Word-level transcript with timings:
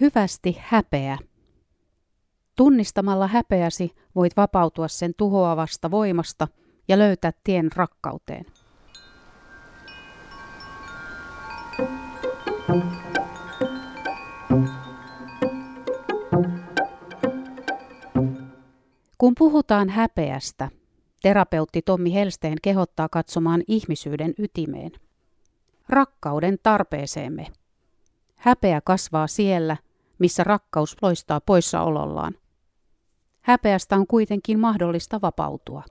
Hyvästi 0.00 0.56
häpeä. 0.60 1.18
Tunnistamalla 2.56 3.26
häpeäsi 3.26 3.90
voit 4.14 4.36
vapautua 4.36 4.88
sen 4.88 5.12
tuhoavasta 5.16 5.90
voimasta 5.90 6.48
ja 6.88 6.98
löytää 6.98 7.32
tien 7.44 7.68
rakkauteen. 7.76 8.44
Kun 19.18 19.32
puhutaan 19.38 19.88
häpeästä, 19.88 20.68
terapeutti 21.22 21.82
Tommi 21.82 22.14
Helsteen 22.14 22.58
kehottaa 22.62 23.08
katsomaan 23.08 23.62
ihmisyyden 23.68 24.34
ytimeen. 24.38 24.90
Rakkauden 25.88 26.58
tarpeeseemme. 26.62 27.46
Häpeä 28.36 28.80
kasvaa 28.80 29.26
siellä, 29.26 29.76
missä 30.18 30.44
rakkaus 30.44 30.96
loistaa 31.02 31.40
poissaolollaan. 31.40 32.34
Häpeästä 33.40 33.96
on 33.96 34.06
kuitenkin 34.06 34.58
mahdollista 34.58 35.20
vapautua. 35.22 35.82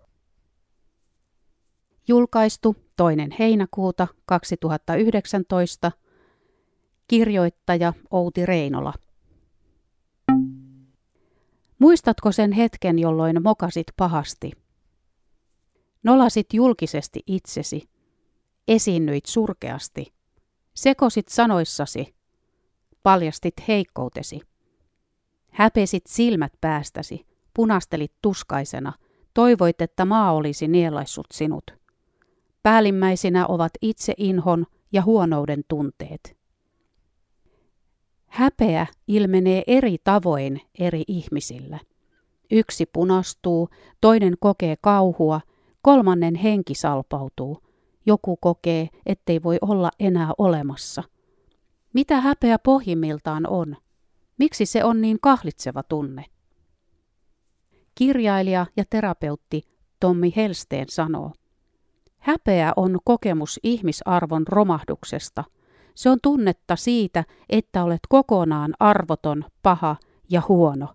Julkaistu 2.08 2.76
toinen 2.96 3.36
heinäkuuta 3.40 4.08
2019. 4.26 5.92
Kirjoittaja 7.08 7.94
Outi 8.12 8.46
Reinola. 8.46 8.94
Muistatko 11.80 12.32
sen 12.32 12.52
hetken, 12.52 13.00
jolloin 13.00 13.44
mokasit 13.44 13.88
pahasti? 13.98 14.52
Nolasit 16.04 16.54
julkisesti 16.54 17.20
itsesi. 17.28 17.90
Esiinnyit 18.68 19.26
surkeasti. 19.26 20.14
Sekosit 20.74 21.28
sanoissasi. 21.28 22.15
Paljastit 23.06 23.54
heikkoutesi. 23.68 24.40
Häpesit 25.52 26.04
silmät 26.08 26.54
päästäsi. 26.62 27.26
Punastelit 27.54 28.12
tuskaisena. 28.22 28.94
Toivoit, 29.34 29.82
että 29.82 30.06
maa 30.06 30.34
olisi 30.34 30.68
nielaissut 30.68 31.28
sinut. 31.34 31.64
Päällimmäisinä 32.64 33.48
ovat 33.48 33.72
itse 33.82 34.14
inhon 34.18 34.66
ja 34.92 35.02
huonouden 35.02 35.62
tunteet. 35.68 36.38
Häpeä 38.28 38.88
ilmenee 39.08 39.64
eri 39.68 39.98
tavoin 40.04 40.62
eri 40.80 41.04
ihmisillä. 41.08 41.80
Yksi 42.52 42.86
punastuu, 42.86 43.70
toinen 44.02 44.34
kokee 44.40 44.76
kauhua, 44.82 45.42
kolmannen 45.82 46.36
henki 46.36 46.76
salpautuu. 46.76 47.60
Joku 48.06 48.38
kokee, 48.38 48.90
ettei 49.06 49.44
voi 49.44 49.58
olla 49.62 49.92
enää 50.00 50.32
olemassa. 50.38 51.04
Mitä 51.96 52.22
häpeä 52.22 52.60
pohjimmiltaan 52.60 53.48
on? 53.50 53.78
Miksi 54.38 54.66
se 54.66 54.84
on 54.84 55.02
niin 55.02 55.18
kahlitseva 55.22 55.84
tunne? 55.84 56.26
Kirjailija 57.96 58.66
ja 58.78 58.84
terapeutti 58.90 59.62
Tommi 60.00 60.34
Helsteen 60.36 60.90
sanoo, 60.90 61.32
Häpeä 62.18 62.74
on 62.76 63.00
kokemus 63.04 63.60
ihmisarvon 63.64 64.48
romahduksesta– 64.48 65.44
se 65.96 66.10
on 66.10 66.20
tunnetta 66.24 66.76
siitä, 66.76 67.24
että 67.50 67.84
olet 67.84 68.00
kokonaan 68.10 68.74
arvoton, 68.80 69.46
paha 69.64 69.96
ja 70.30 70.42
huono, 70.48 70.88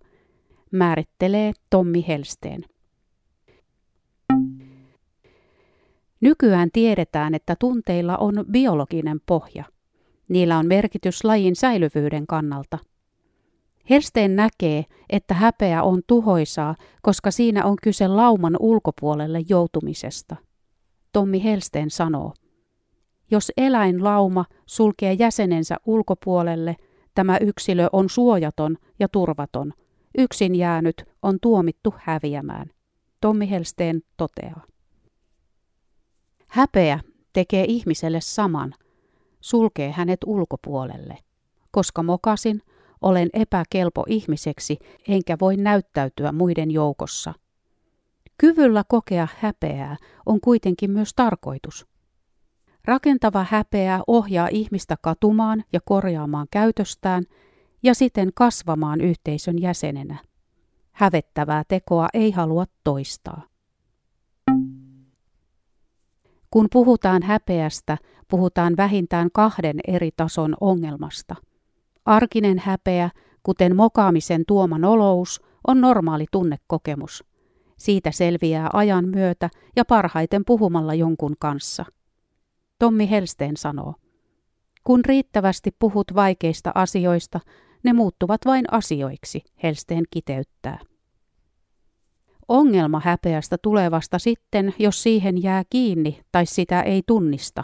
määrittelee 0.71 1.53
Tommi 1.69 2.05
Helsteen. 2.07 2.61
Nykyään 6.21 6.69
tiedetään, 6.73 7.35
että 7.35 7.55
tunteilla 7.59 8.17
on 8.17 8.45
biologinen 8.51 9.21
pohja. 9.25 9.63
Niillä 10.31 10.57
on 10.57 10.67
merkitys 10.67 11.23
lajin 11.23 11.55
säilyvyyden 11.55 12.27
kannalta. 12.27 12.77
Helsteen 13.89 14.35
näkee, 14.35 14.85
että 15.09 15.33
häpeä 15.33 15.83
on 15.83 16.01
tuhoisaa, 16.07 16.75
koska 17.01 17.31
siinä 17.31 17.65
on 17.65 17.75
kyse 17.83 18.07
lauman 18.07 18.57
ulkopuolelle 18.59 19.39
joutumisesta. 19.49 20.35
Tommi 21.13 21.43
Helsteen 21.43 21.89
sanoo, 21.89 22.33
jos 23.31 23.51
eläinlauma 23.57 24.45
sulkee 24.65 25.13
jäsenensä 25.13 25.77
ulkopuolelle, 25.85 26.75
tämä 27.15 27.37
yksilö 27.37 27.87
on 27.91 28.09
suojaton 28.09 28.77
ja 28.99 29.09
turvaton. 29.09 29.73
Yksin 30.17 30.55
jäänyt 30.55 31.03
on 31.21 31.37
tuomittu 31.41 31.93
häviämään. 31.97 32.69
Tommi 33.21 33.49
Helsteen 33.49 34.01
toteaa. 34.17 34.61
Häpeä 36.47 36.99
tekee 37.33 37.65
ihmiselle 37.67 38.21
saman, 38.21 38.73
sulkee 39.41 39.91
hänet 39.91 40.19
ulkopuolelle. 40.25 41.17
Koska 41.71 42.03
mokasin, 42.03 42.61
olen 43.01 43.29
epäkelpo 43.33 44.03
ihmiseksi, 44.07 44.77
enkä 45.07 45.37
voi 45.41 45.57
näyttäytyä 45.57 46.31
muiden 46.31 46.71
joukossa. 46.71 47.33
Kyvyllä 48.37 48.83
kokea 48.87 49.27
häpeää 49.39 49.97
on 50.25 50.41
kuitenkin 50.41 50.91
myös 50.91 51.13
tarkoitus. 51.15 51.87
Rakentava 52.85 53.45
häpeä 53.49 53.99
ohjaa 54.07 54.47
ihmistä 54.51 54.95
katumaan 55.01 55.63
ja 55.73 55.79
korjaamaan 55.85 56.47
käytöstään 56.51 57.23
ja 57.83 57.95
siten 57.95 58.29
kasvamaan 58.35 59.01
yhteisön 59.01 59.61
jäsenenä. 59.61 60.17
Hävettävää 60.91 61.63
tekoa 61.67 62.07
ei 62.13 62.31
halua 62.31 62.65
toistaa. 62.83 63.41
Kun 66.51 66.67
puhutaan 66.71 67.23
häpeästä, 67.23 67.97
puhutaan 68.27 68.77
vähintään 68.77 69.29
kahden 69.33 69.79
eri 69.87 70.09
tason 70.17 70.55
ongelmasta. 70.61 71.35
Arkinen 72.05 72.59
häpeä, 72.59 73.09
kuten 73.43 73.75
mokaamisen 73.75 74.43
tuoma 74.47 74.77
nolous, 74.77 75.41
on 75.67 75.81
normaali 75.81 76.25
tunnekokemus. 76.31 77.23
Siitä 77.77 78.11
selviää 78.11 78.69
ajan 78.73 79.09
myötä 79.09 79.49
ja 79.75 79.85
parhaiten 79.85 80.45
puhumalla 80.45 80.93
jonkun 80.93 81.35
kanssa– 81.39 81.85
Tommi 82.81 83.09
Helsteen 83.09 83.57
sanoo. 83.57 83.95
Kun 84.83 85.05
riittävästi 85.05 85.71
puhut 85.79 86.15
vaikeista 86.15 86.71
asioista, 86.75 87.39
ne 87.83 87.93
muuttuvat 87.93 88.41
vain 88.45 88.65
asioiksi, 88.71 89.41
Helsteen 89.63 90.03
kiteyttää. 90.11 90.79
Ongelma 92.47 93.01
häpeästä 93.05 93.57
tulee 93.61 93.91
vasta 93.91 94.19
sitten, 94.19 94.73
jos 94.79 95.03
siihen 95.03 95.43
jää 95.43 95.63
kiinni 95.69 96.21
tai 96.31 96.45
sitä 96.45 96.81
ei 96.81 97.03
tunnista. 97.07 97.63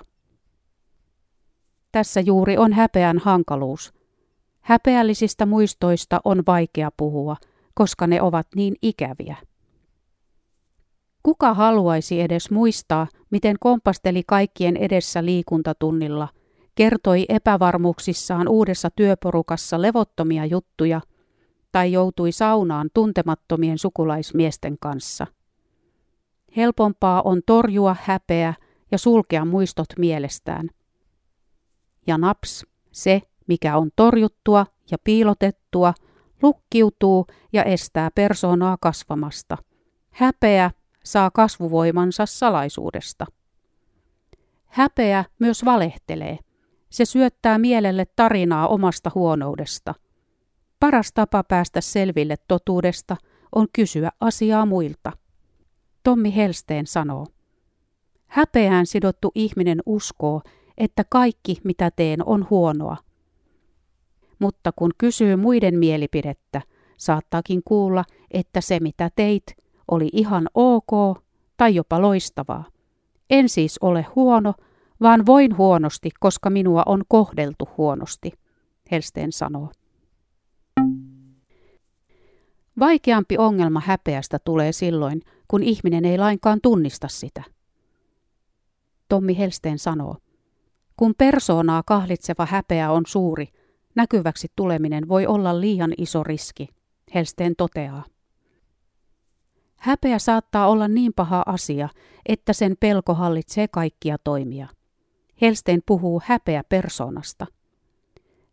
Tässä 1.91 2.19
juuri 2.19 2.57
on 2.57 2.73
häpeän 2.73 3.17
hankaluus. 3.17 3.93
Häpeällisistä 4.61 5.45
muistoista 5.45 6.19
on 6.23 6.43
vaikea 6.47 6.89
puhua, 6.97 7.35
koska 7.73 8.07
ne 8.07 8.21
ovat 8.21 8.47
niin 8.55 8.75
ikäviä. 8.81 9.35
Kuka 11.23 11.53
haluaisi 11.53 12.21
edes 12.21 12.51
muistaa, 12.51 13.07
miten 13.29 13.55
kompasteli 13.59 14.23
kaikkien 14.27 14.77
edessä 14.77 15.25
liikuntatunnilla, 15.25 16.27
kertoi 16.75 17.25
epävarmuuksissaan 17.29 18.47
uudessa 18.47 18.89
työporukassa 18.95 19.81
levottomia 19.81 20.45
juttuja 20.45 21.01
tai 21.77 21.91
joutui 21.91 22.31
saunaan 22.31 22.89
tuntemattomien 22.93 23.77
sukulaismiesten 23.77 24.77
kanssa. 24.79 25.27
Helpompaa 26.55 27.21
on 27.21 27.41
torjua 27.45 27.95
häpeä 28.01 28.53
ja 28.91 28.97
sulkea 28.97 29.45
muistot 29.45 29.87
mielestään. 29.97 30.69
Ja 32.07 32.17
naps, 32.17 32.65
se, 32.91 33.21
mikä 33.47 33.77
on 33.77 33.89
torjuttua 33.95 34.65
ja 34.91 34.97
piilotettua, 35.03 35.93
lukkiutuu 36.41 37.25
ja 37.53 37.63
estää 37.63 38.09
persoonaa 38.15 38.77
kasvamasta. 38.81 39.57
Häpeä 40.09 40.71
saa 41.03 41.31
kasvuvoimansa 41.31 42.25
salaisuudesta. 42.25 43.25
Häpeä 44.65 45.25
myös 45.39 45.65
valehtelee. 45.65 46.39
Se 46.89 47.05
syöttää 47.05 47.57
mielelle 47.57 48.05
tarinaa 48.15 48.67
omasta 48.67 49.11
huonoudesta. 49.15 49.93
Paras 50.79 51.13
tapa 51.13 51.43
päästä 51.43 51.81
selville 51.81 52.35
totuudesta 52.47 53.17
on 53.55 53.67
kysyä 53.73 54.09
asiaa 54.19 54.65
muilta. 54.65 55.11
Tommi 56.03 56.35
Helsteen 56.35 56.87
sanoo. 56.87 57.25
Häpeään 58.27 58.85
sidottu 58.85 59.31
ihminen 59.35 59.79
uskoo, 59.85 60.41
että 60.77 61.03
kaikki 61.09 61.57
mitä 61.63 61.91
teen 61.91 62.25
on 62.25 62.47
huonoa. 62.49 62.97
Mutta 64.39 64.71
kun 64.75 64.91
kysyy 64.97 65.35
muiden 65.35 65.79
mielipidettä, 65.79 66.61
saattaakin 66.97 67.61
kuulla, 67.65 68.03
että 68.31 68.61
se 68.61 68.79
mitä 68.79 69.09
teit 69.15 69.43
oli 69.91 70.09
ihan 70.13 70.47
ok 70.53 71.21
tai 71.57 71.75
jopa 71.75 72.01
loistavaa. 72.01 72.65
En 73.29 73.49
siis 73.49 73.77
ole 73.81 74.05
huono, 74.15 74.53
vaan 75.01 75.25
voin 75.25 75.57
huonosti, 75.57 76.09
koska 76.19 76.49
minua 76.49 76.83
on 76.85 77.03
kohdeltu 77.07 77.69
huonosti, 77.77 78.31
Helsteen 78.91 79.31
sanoo. 79.31 79.71
Vaikeampi 82.79 83.37
ongelma 83.37 83.81
häpeästä 83.85 84.39
tulee 84.45 84.71
silloin, 84.71 85.21
kun 85.47 85.63
ihminen 85.63 86.05
ei 86.05 86.17
lainkaan 86.17 86.59
tunnista 86.63 87.07
sitä. 87.07 87.43
Tommi 89.09 89.37
Helsteen 89.37 89.79
sanoo, 89.79 90.17
kun 90.97 91.13
persoonaa 91.17 91.83
kahlitseva 91.85 92.45
häpeä 92.45 92.91
on 92.91 93.03
suuri, 93.07 93.47
näkyväksi 93.95 94.47
tuleminen 94.55 95.07
voi 95.07 95.27
olla 95.27 95.61
liian 95.61 95.93
iso 95.97 96.23
riski, 96.23 96.67
Helsteen 97.15 97.53
toteaa. 97.57 98.03
Häpeä 99.77 100.19
saattaa 100.19 100.67
olla 100.67 100.87
niin 100.87 101.13
paha 101.13 101.43
asia, 101.45 101.89
että 102.25 102.53
sen 102.53 102.75
pelko 102.79 103.13
hallitsee 103.13 103.67
kaikkia 103.67 104.17
toimia. 104.23 104.67
Helsteen 105.41 105.81
puhuu 105.85 106.21
häpeä 106.25 106.63
persoonasta. 106.63 107.45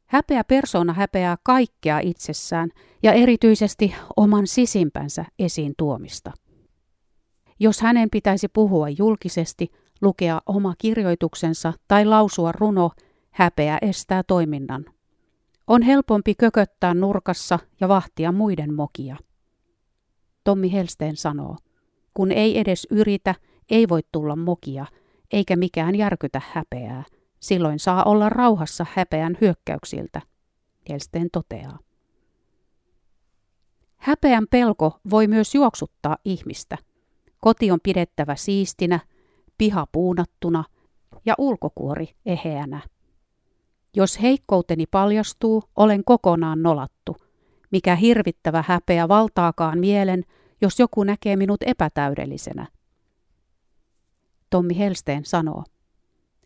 Häpeä 0.06 0.44
persona 0.44 0.92
häpeää 0.92 1.36
kaikkea 1.42 1.98
itsessään 1.98 2.70
ja 3.02 3.12
erityisesti 3.12 3.94
oman 4.16 4.46
sisimpänsä 4.46 5.24
esiin 5.38 5.74
tuomista. 5.78 6.32
Jos 7.60 7.80
hänen 7.80 8.08
pitäisi 8.10 8.48
puhua 8.48 8.88
julkisesti, 8.88 9.70
lukea 10.02 10.40
oma 10.46 10.74
kirjoituksensa 10.78 11.72
tai 11.88 12.04
lausua 12.04 12.52
runo, 12.52 12.90
häpeä 13.30 13.78
estää 13.82 14.22
toiminnan. 14.22 14.84
On 15.66 15.82
helpompi 15.82 16.34
kököttää 16.34 16.94
nurkassa 16.94 17.58
ja 17.80 17.88
vahtia 17.88 18.32
muiden 18.32 18.74
mokia. 18.74 19.16
Tommi 20.44 20.72
Helsteen 20.72 21.16
sanoo, 21.16 21.56
kun 22.14 22.32
ei 22.32 22.58
edes 22.58 22.86
yritä, 22.90 23.34
ei 23.70 23.88
voi 23.88 24.00
tulla 24.12 24.36
mokia, 24.36 24.86
eikä 25.32 25.56
mikään 25.56 25.94
järkytä 25.94 26.40
häpeää. 26.52 27.04
Silloin 27.44 27.78
saa 27.78 28.04
olla 28.04 28.28
rauhassa 28.28 28.86
häpeän 28.94 29.36
hyökkäyksiltä, 29.40 30.20
Helsteen 30.88 31.28
toteaa. 31.32 31.78
Häpeän 33.96 34.46
pelko 34.50 34.98
voi 35.10 35.26
myös 35.26 35.54
juoksuttaa 35.54 36.16
ihmistä. 36.24 36.78
Koti 37.40 37.70
on 37.70 37.78
pidettävä 37.82 38.36
siistinä, 38.36 39.00
piha 39.58 39.86
puunattuna 39.92 40.64
ja 41.26 41.34
ulkokuori 41.38 42.08
eheänä. 42.26 42.80
Jos 43.96 44.22
heikkouteni 44.22 44.86
paljastuu, 44.86 45.62
olen 45.76 46.04
kokonaan 46.04 46.62
nolattu. 46.62 47.16
Mikä 47.70 47.96
hirvittävä 47.96 48.64
häpeä 48.68 49.08
valtaakaan 49.08 49.78
mielen, 49.78 50.24
jos 50.60 50.78
joku 50.78 51.04
näkee 51.04 51.36
minut 51.36 51.62
epätäydellisenä. 51.66 52.66
Tommi 54.50 54.78
Helsteen 54.78 55.24
sanoo. 55.24 55.64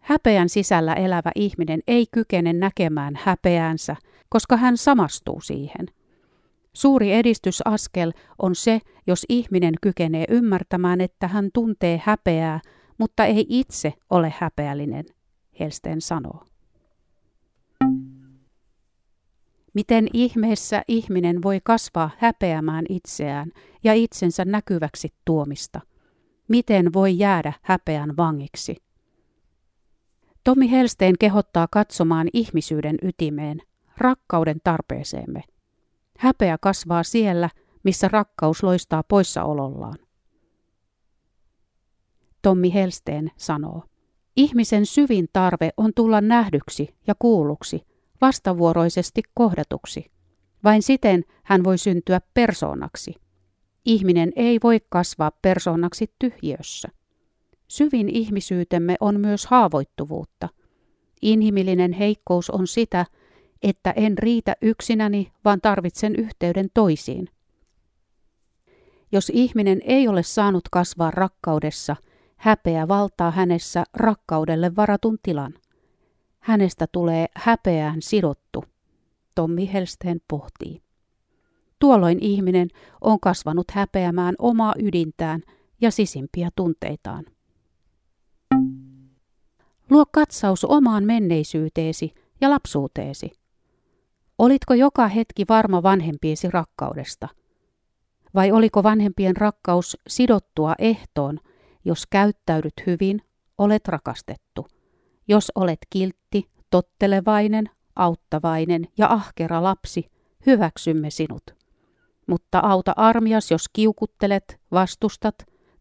Häpeän 0.09 0.49
sisällä 0.49 0.95
elävä 0.95 1.31
ihminen 1.35 1.81
ei 1.87 2.07
kykene 2.13 2.53
näkemään 2.53 3.15
häpeäänsä, 3.23 3.97
koska 4.29 4.57
hän 4.57 4.77
samastuu 4.77 5.41
siihen. 5.41 5.87
Suuri 6.73 7.13
edistysaskel 7.13 8.13
on 8.39 8.55
se, 8.55 8.81
jos 9.07 9.27
ihminen 9.29 9.75
kykenee 9.83 10.25
ymmärtämään, 10.29 11.01
että 11.01 11.29
hän 11.29 11.51
tuntee 11.55 12.03
häpeää, 12.05 12.61
mutta 12.99 13.25
ei 13.25 13.47
itse 13.49 13.93
ole 14.11 14.35
häpeällinen, 14.39 15.05
Helsteen 15.61 16.01
sanoo. 16.01 16.45
Miten 19.75 20.09
ihmeessä 20.13 20.83
ihminen 20.89 21.43
voi 21.43 21.61
kasvaa 21.65 22.11
häpeämään 22.19 22.85
itseään 22.89 23.51
ja 23.85 23.95
itsensä 23.95 24.45
näkyväksi 24.45 25.15
tuomista? 25.25 25.81
Miten 26.49 26.93
voi 26.93 27.19
jäädä 27.19 27.53
häpeän 27.63 28.17
vangiksi? 28.17 28.88
Tomi 30.49 30.71
Helsteen 30.71 31.15
kehottaa 31.21 31.69
katsomaan 31.71 32.29
ihmisyyden 32.33 32.97
ytimeen, 33.03 33.63
rakkauden 33.99 34.57
tarpeeseemme. 34.65 35.43
Häpeä 36.19 36.59
kasvaa 36.61 37.03
siellä, 37.03 37.51
missä 37.83 38.09
rakkaus 38.09 38.63
loistaa 38.63 39.03
poissaolollaan. 39.03 39.99
Tommi 42.43 42.75
Helsteen 42.75 43.31
sanoo, 43.37 43.83
ihmisen 44.37 44.87
syvin 44.87 45.29
tarve 45.33 45.71
on 45.77 45.93
tulla 45.97 46.21
nähdyksi 46.21 46.97
ja 47.07 47.15
kuulluksi, 47.19 47.81
vastavuoroisesti 48.21 49.23
kohdatuksi. 49.35 50.11
Vain 50.65 50.83
siten 50.83 51.25
hän 51.45 51.65
voi 51.65 51.79
syntyä 51.79 52.21
persoonaksi. 52.35 53.15
Ihminen 53.85 54.33
ei 54.37 54.59
voi 54.63 54.79
kasvaa 54.89 55.31
persoonaksi 55.43 56.15
tyhjössä. 56.19 56.89
Syvin 57.69 58.09
ihmisyytemme 58.09 58.97
on 59.01 59.21
myös 59.21 59.47
haavoittuvuutta. 59.47 60.49
Inhimillinen 61.23 61.93
heikkous 61.93 62.51
on 62.51 62.67
sitä, 62.67 63.07
että 63.63 63.91
en 63.91 64.19
riitä 64.19 64.57
yksinäni, 64.63 65.33
vaan 65.45 65.61
tarvitsen 65.61 66.17
yhteyden 66.17 66.69
toisiin. 66.75 67.29
Jos 69.13 69.31
ihminen 69.35 69.81
ei 69.85 70.09
ole 70.09 70.23
saanut 70.23 70.69
kasvaa 70.71 71.11
rakkaudessa, 71.11 71.97
häpeä 72.37 72.89
valtaa 72.89 73.31
hänessä 73.31 73.85
rakkaudelle 73.95 74.77
varatun 74.77 75.19
tilan. 75.23 75.55
Hänestä 76.41 76.87
tulee 76.93 77.27
häpeään 77.37 78.03
sidottu. 78.03 78.65
Tommi 79.35 79.73
Helsteen 79.73 80.21
pohtii. 80.29 80.83
Tuolloin 81.79 82.19
ihminen 82.21 82.69
on 83.01 83.21
kasvanut 83.21 83.71
häpeämään 83.71 84.35
omaa 84.39 84.75
ydintään 84.79 85.43
ja 85.81 85.91
sisimpiä 85.91 86.49
tunteitaan. 86.57 87.25
Luo 89.91 90.05
katsaus 90.13 90.65
omaan 90.65 91.05
menneisyyteesi 91.05 92.15
ja 92.41 92.51
lapsuuteesi. 92.51 93.31
Olitko 94.39 94.75
joka 94.75 95.09
hetki 95.09 95.45
varma 95.49 95.83
vanhempiesi 95.83 96.51
rakkaudesta? 96.51 97.29
Vai 98.35 98.53
oliko 98.53 98.83
vanhempien 98.83 99.37
rakkaus 99.37 99.97
sidottua 100.09 100.75
ehtoon, 100.79 101.39
jos 101.85 102.07
käyttäydyt 102.07 102.75
hyvin, 102.87 103.23
olet 103.59 103.89
rakastettu– 103.89 104.67
jos 105.29 105.53
olet 105.55 105.79
kiltti, 105.91 106.51
tottelevainen, 106.71 107.71
auttavainen 107.97 108.89
ja 108.99 109.13
ahkera 109.13 109.63
lapsi, 109.63 110.11
hyväksymme 110.47 111.11
sinut. 111.11 111.43
Mutta 112.27 112.59
auta 112.59 112.93
armias, 112.97 113.51
jos 113.51 113.65
kiukuttelet, 113.73 114.61
vastustat 114.73 115.35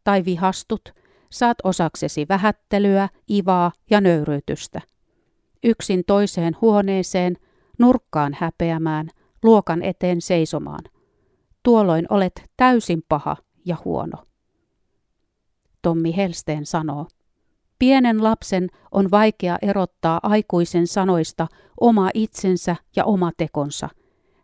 tai 0.04 0.26
vihastut, 0.26 0.94
saat 1.30 1.58
osaksesi 1.64 2.26
vähättelyä, 2.30 3.10
ivaa 3.32 3.72
ja 3.90 4.02
nöyryytystä. 4.02 4.82
Yksin 5.64 6.04
toiseen 6.08 6.56
huoneeseen, 6.62 7.38
nurkkaan 7.80 8.38
häpeämään, 8.40 9.10
luokan 9.44 9.84
eteen 9.84 10.22
seisomaan. 10.22 10.84
Tuolloin 11.64 12.06
olet 12.10 12.44
täysin 12.58 13.04
paha 13.10 13.38
ja 13.66 13.78
huono. 13.86 14.18
Tommi 15.82 16.16
Helsteen 16.16 16.66
sanoo, 16.66 17.08
Pienen 17.80 18.24
lapsen 18.24 18.68
on 18.92 19.12
vaikea 19.12 19.58
erottaa 19.62 20.20
aikuisen 20.24 20.88
sanoista 20.88 21.48
oma 21.82 22.10
itsensä 22.14 22.76
ja 22.96 23.06
oma 23.06 23.32
tekonsa. 23.38 23.90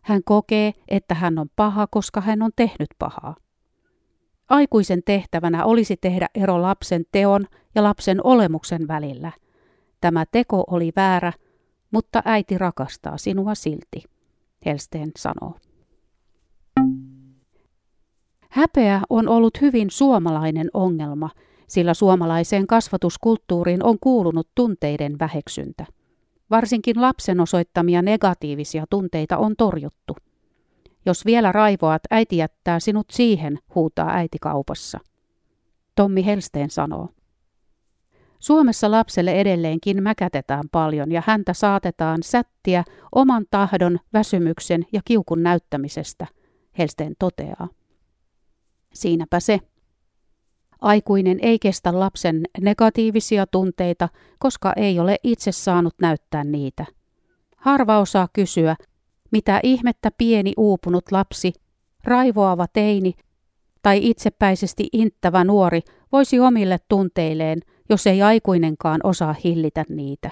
Hän 0.02 0.20
kokee, 0.24 0.72
että 0.88 1.14
hän 1.14 1.38
on 1.38 1.48
paha, 1.56 1.86
koska 1.86 2.20
hän 2.20 2.42
on 2.42 2.50
tehnyt 2.56 2.88
pahaa. 2.98 3.36
Aikuisen 4.48 5.02
tehtävänä 5.04 5.64
olisi 5.64 5.96
tehdä 5.96 6.28
ero 6.34 6.62
lapsen 6.62 7.04
teon 7.12 7.46
ja 7.74 7.82
lapsen 7.82 8.26
olemuksen 8.26 8.88
välillä. 8.88 9.32
Tämä 10.00 10.24
teko 10.32 10.64
oli 10.66 10.92
väärä, 10.96 11.32
mutta 11.90 12.22
äiti 12.24 12.58
rakastaa 12.58 13.18
sinua 13.18 13.54
silti, 13.54 14.02
Helsteen 14.66 15.10
sanoo. 15.18 15.54
Häpeä 18.50 19.00
on 19.10 19.28
ollut 19.28 19.60
hyvin 19.60 19.90
suomalainen 19.90 20.70
ongelma– 20.74 21.30
sillä 21.66 21.94
suomalaiseen 21.94 22.66
kasvatuskulttuuriin 22.66 23.84
on 23.84 23.98
kuulunut 24.00 24.48
tunteiden 24.54 25.18
väheksyntä. 25.18 25.86
Varsinkin 26.50 27.00
lapsen 27.00 27.40
osoittamia 27.40 28.02
negatiivisia 28.02 28.84
tunteita 28.90 29.38
on 29.38 29.54
torjuttu. 29.58 30.16
Jos 31.06 31.24
vielä 31.26 31.52
raivoat, 31.52 32.02
äiti 32.10 32.36
jättää 32.36 32.80
sinut 32.80 33.06
siihen, 33.10 33.58
huutaa 33.74 34.10
äiti 34.10 34.38
kaupassa. 34.40 35.00
Tommi 35.94 36.26
Helsteen 36.26 36.70
sanoo. 36.70 37.08
Suomessa 38.38 38.90
lapselle 38.90 39.32
edelleenkin 39.32 40.02
mäkätetään 40.02 40.64
paljon 40.72 41.12
ja 41.12 41.22
häntä 41.26 41.52
saatetaan 41.52 42.22
sättiä 42.22 42.84
oman 43.14 43.44
tahdon, 43.50 43.98
väsymyksen 44.12 44.86
ja 44.92 45.00
kiukun 45.04 45.42
näyttämisestä, 45.42 46.26
Helsteen 46.78 47.14
toteaa. 47.18 47.68
Siinäpä 48.94 49.40
se. 49.40 49.60
Aikuinen 50.80 51.38
ei 51.42 51.58
kestä 51.58 52.00
lapsen 52.00 52.42
negatiivisia 52.60 53.46
tunteita, 53.46 54.08
koska 54.38 54.72
ei 54.76 54.98
ole 54.98 55.16
itse 55.22 55.52
saanut 55.52 55.94
näyttää 56.00 56.44
niitä. 56.44 56.86
Harva 57.56 57.98
osaa 57.98 58.28
kysyä, 58.32 58.76
mitä 59.34 59.60
ihmettä 59.62 60.10
pieni 60.18 60.52
uupunut 60.56 61.04
lapsi, 61.12 61.52
raivoava 62.04 62.66
teini 62.72 63.14
tai 63.82 63.98
itsepäisesti 64.02 64.88
inttävä 64.92 65.44
nuori 65.44 65.80
voisi 66.12 66.40
omille 66.40 66.78
tunteilleen, 66.88 67.60
jos 67.90 68.06
ei 68.06 68.22
aikuinenkaan 68.22 69.00
osaa 69.04 69.34
hillitä 69.44 69.84
niitä. 69.88 70.30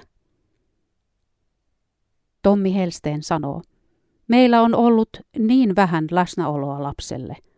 Tommi 2.42 2.74
Helsteen 2.74 3.22
sanoo, 3.22 3.62
meillä 4.28 4.62
on 4.62 4.74
ollut 4.74 5.08
niin 5.38 5.76
vähän 5.76 6.06
läsnäoloa 6.10 6.82
lapselle– 6.82 7.36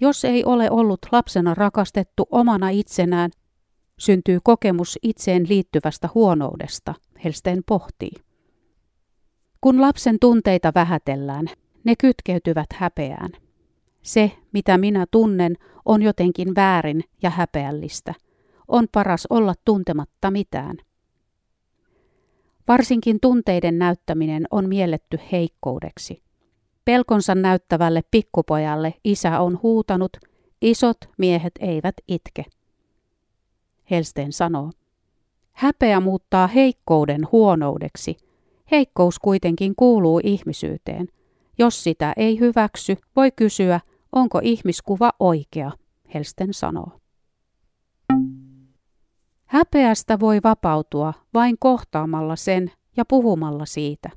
jos 0.00 0.24
ei 0.24 0.44
ole 0.44 0.70
ollut 0.70 0.98
lapsena 1.12 1.54
rakastettu 1.54 2.26
omana 2.30 2.68
itsenään, 2.68 3.30
syntyy 3.98 4.38
kokemus 4.42 4.98
itseen 5.02 5.48
liittyvästä 5.48 6.08
huonoudesta, 6.14 6.94
Helsten 7.24 7.62
pohtii. 7.66 8.25
Kun 9.60 9.80
lapsen 9.80 10.18
tunteita 10.20 10.72
vähätellään, 10.74 11.46
ne 11.84 11.96
kytkeytyvät 11.96 12.66
häpeään. 12.74 13.30
Se, 14.02 14.32
mitä 14.52 14.78
minä 14.78 15.06
tunnen, 15.10 15.56
on 15.84 16.02
jotenkin 16.02 16.54
väärin 16.54 17.04
ja 17.22 17.30
häpeällistä. 17.30 18.14
On 18.68 18.86
paras 18.92 19.26
olla 19.30 19.54
tuntematta 19.64 20.30
mitään. 20.30 20.76
Varsinkin 22.68 23.20
tunteiden 23.20 23.78
näyttäminen 23.78 24.46
on 24.50 24.68
mielletty 24.68 25.18
heikkoudeksi. 25.32 26.22
Pelkonsa 26.84 27.34
näyttävälle 27.34 28.02
pikkupojalle 28.10 28.94
isä 29.04 29.40
on 29.40 29.60
huutanut, 29.62 30.16
isot 30.62 30.96
miehet 31.18 31.52
eivät 31.60 31.94
itke. 32.08 32.44
Helsteen 33.90 34.32
sanoo, 34.32 34.70
häpeä 35.52 36.00
muuttaa 36.00 36.46
heikkouden 36.46 37.22
huonoudeksi. 37.32 38.16
Heikkous 38.70 39.18
kuitenkin 39.18 39.76
kuuluu 39.76 40.20
ihmisyyteen. 40.24 41.08
Jos 41.58 41.84
sitä 41.84 42.12
ei 42.16 42.40
hyväksy, 42.40 42.96
voi 43.16 43.30
kysyä, 43.32 43.80
onko 44.12 44.40
ihmiskuva 44.42 45.10
oikea, 45.20 45.72
Helsten 46.14 46.54
sanoo. 46.54 46.90
Häpeästä 49.46 50.20
voi 50.20 50.40
vapautua 50.44 51.14
vain 51.34 51.56
kohtaamalla 51.58 52.36
sen 52.36 52.70
ja 52.96 53.04
puhumalla 53.04 53.66
siitä. 53.66 54.10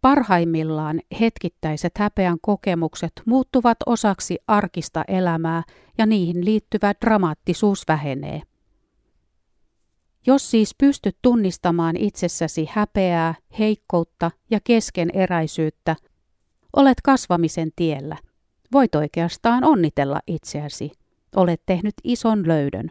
Parhaimmillaan 0.00 1.00
hetkittäiset 1.20 1.98
häpeän 1.98 2.38
kokemukset 2.42 3.12
muuttuvat 3.26 3.76
osaksi 3.86 4.38
arkista 4.46 5.04
elämää 5.08 5.62
ja 5.98 6.06
niihin 6.06 6.44
liittyvä 6.44 6.94
dramaattisuus 7.00 7.82
vähenee. 7.88 8.42
Jos 10.26 10.50
siis 10.50 10.74
pystyt 10.78 11.16
tunnistamaan 11.22 11.96
itsessäsi 11.96 12.68
häpeää, 12.70 13.34
heikkoutta 13.58 14.30
ja 14.50 14.58
keskeneräisyyttä, 14.64 15.96
olet 16.76 17.00
kasvamisen 17.00 17.70
tiellä. 17.76 18.16
Voit 18.72 18.94
oikeastaan 18.94 19.64
onnitella 19.64 20.20
itseäsi. 20.26 20.92
Olet 21.36 21.62
tehnyt 21.66 21.94
ison 22.04 22.48
löydön. 22.48 22.90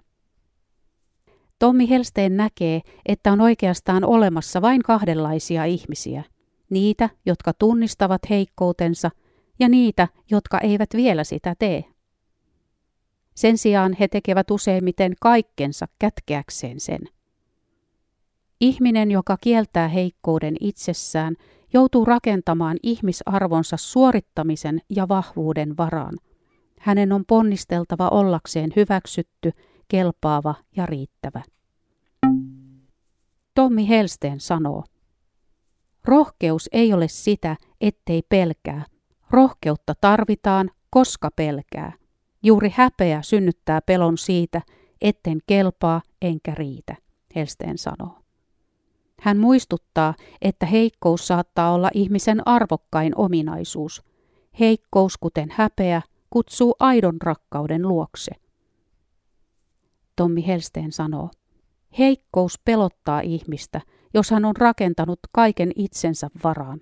Tommi 1.59 1.89
Helsteen 1.89 2.37
näkee, 2.37 2.81
että 3.05 3.31
on 3.31 3.41
oikeastaan 3.41 4.03
olemassa 4.03 4.61
vain 4.61 4.83
kahdenlaisia 4.83 5.65
ihmisiä. 5.65 6.23
Niitä, 6.69 7.09
jotka 7.25 7.53
tunnistavat 7.53 8.21
heikkoutensa, 8.29 9.11
ja 9.59 9.69
niitä, 9.69 10.07
jotka 10.31 10.59
eivät 10.59 10.89
vielä 10.95 11.23
sitä 11.23 11.55
tee. 11.59 11.85
Sen 13.35 13.57
sijaan 13.57 13.95
he 13.99 14.07
tekevät 14.07 14.51
useimmiten 14.51 15.13
kaikkensa 15.21 15.87
kätkeäkseen 15.99 16.79
sen. 16.79 16.99
Ihminen, 18.61 19.11
joka 19.11 19.37
kieltää 19.41 19.87
heikkouden 19.87 20.55
itsessään, 20.59 21.35
joutuu 21.73 22.05
rakentamaan 22.05 22.77
ihmisarvonsa 22.83 23.77
suorittamisen 23.77 24.81
ja 24.89 25.07
vahvuuden 25.07 25.77
varaan. 25.77 26.13
Hänen 26.79 27.11
on 27.11 27.23
ponnisteltava 27.27 28.07
ollakseen 28.07 28.73
hyväksytty, 28.75 29.51
kelpaava 29.87 30.55
ja 30.75 30.85
riittävä. 30.85 31.41
Tommi 33.55 33.89
Helsteen 33.89 34.39
sanoo, 34.39 34.83
Rohkeus 36.05 36.69
ei 36.71 36.93
ole 36.93 37.07
sitä, 37.07 37.55
ettei 37.81 38.21
pelkää. 38.29 38.85
Rohkeutta 39.29 39.93
tarvitaan, 40.01 40.69
koska 40.89 41.29
pelkää. 41.35 41.93
Juuri 42.43 42.73
häpeä 42.75 43.21
synnyttää 43.21 43.81
pelon 43.81 44.17
siitä, 44.17 44.61
etten 45.01 45.39
kelpaa 45.47 46.01
enkä 46.21 46.55
riitä, 46.55 46.95
Helsteen 47.35 47.77
sanoo. 47.77 48.22
Hän 49.23 49.37
muistuttaa, 49.37 50.13
että 50.41 50.65
heikkous 50.65 51.27
saattaa 51.27 51.73
olla 51.73 51.89
ihmisen 51.93 52.47
arvokkain 52.47 53.17
ominaisuus. 53.17 54.03
Heikkous, 54.59 55.17
kuten 55.17 55.49
häpeä, 55.51 56.01
kutsuu 56.29 56.75
aidon 56.79 57.21
rakkauden 57.21 57.87
luokse. 57.87 58.31
Tommi 60.15 60.47
Helsteen 60.47 60.91
sanoo, 60.91 61.29
heikkous 61.99 62.59
pelottaa 62.65 63.21
ihmistä, 63.21 63.81
jos 64.13 64.31
hän 64.31 64.45
on 64.45 64.55
rakentanut 64.55 65.19
kaiken 65.31 65.71
itsensä 65.75 66.29
varaan. 66.43 66.79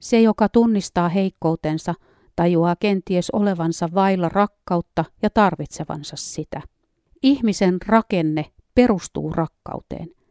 Se, 0.00 0.20
joka 0.20 0.48
tunnistaa 0.48 1.08
heikkoutensa, 1.08 1.94
tajuaa 2.36 2.76
kenties 2.76 3.30
olevansa 3.30 3.88
vailla 3.94 4.28
rakkautta 4.28 5.04
ja 5.22 5.30
tarvitsevansa 5.30 6.16
sitä. 6.16 6.62
Ihmisen 7.22 7.78
rakenne 7.86 8.44
perustuu 8.74 9.30
rakkauteen– 9.30 10.08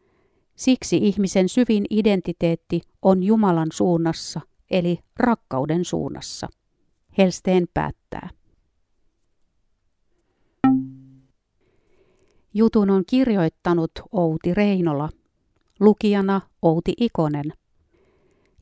Siksi 0.56 0.98
ihmisen 0.98 1.50
syvin 1.50 1.86
identiteetti 1.90 2.82
on 3.02 3.24
Jumalan 3.24 3.70
suunnassa, 3.74 4.42
eli 4.72 5.00
rakkauden 5.18 5.86
suunnassa. 5.86 6.48
Helsteen 7.18 7.68
päättää. 7.74 8.30
Jutun 12.54 12.90
on 12.90 13.04
kirjoittanut 13.08 13.92
Outi 14.12 14.54
Reinola, 14.54 15.10
lukijana 15.80 16.42
Outi 16.62 16.94
Ikonen. 17.00 17.54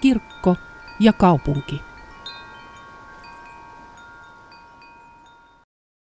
Kirkko 0.00 0.56
ja 1.00 1.12
kaupunki. 1.12 1.91